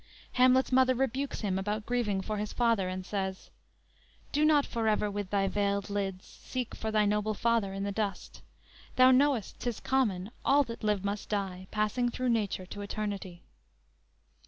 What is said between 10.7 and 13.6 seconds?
live must die, Passing through nature to eternity!"